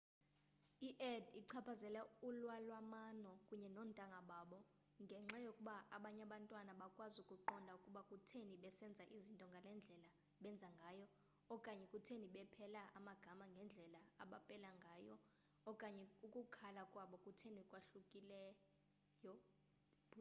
i-add 0.87 1.25
ichaphazela 1.39 2.01
ulwalamano 2.27 3.31
kunye 3.47 3.69
noontanga 3.75 4.19
babo 4.31 4.59
ngenxa 5.03 5.37
yokuba 5.45 5.75
abanye 5.95 6.21
abantwana 6.27 6.69
abakwazi 6.73 7.17
ukuqonda 7.23 7.71
ukuba 7.77 8.01
kutheni 8.09 8.55
besenza 8.63 9.03
izinto 9.17 9.45
ngale 9.49 9.69
ndlela 9.79 10.09
benza 10.43 10.69
ngayo 10.77 11.05
okanye 11.55 11.85
kutheni 11.91 12.27
bepela 12.35 12.81
amagama 12.97 13.45
ngendlela 13.53 13.99
abapela 14.23 14.69
ngayo 14.81 15.15
okanye 15.71 16.03
ukukhula 16.25 16.81
kwabo 16.91 17.15
kutheni 17.25 17.61
kwahlukile 17.69 18.39